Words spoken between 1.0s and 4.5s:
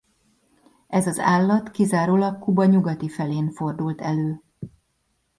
az állat kizárólag Kuba nyugati felén fordult elő.